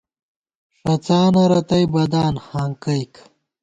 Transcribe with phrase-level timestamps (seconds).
[0.81, 3.13] ݭڅانہ رتئ بَدان (ہانکَئیک)